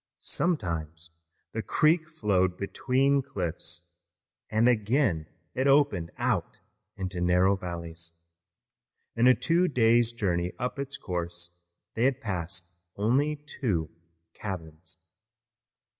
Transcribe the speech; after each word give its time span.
Sometimes 0.17 1.11
the 1.51 1.61
creek 1.61 2.09
flowed 2.09 2.57
between 2.57 3.21
cliffs, 3.21 3.83
and 4.49 4.67
again 4.67 5.27
it 5.53 5.67
opened 5.67 6.09
out 6.17 6.59
into 6.97 7.21
narrow 7.21 7.55
valleys. 7.55 8.11
In 9.15 9.27
a 9.27 9.35
two 9.35 9.67
days' 9.67 10.11
journey 10.11 10.53
up 10.57 10.79
its 10.79 10.97
course 10.97 11.55
they 11.93 12.09
passed 12.11 12.67
only 12.95 13.35
two 13.45 13.91
cabins. 14.33 14.97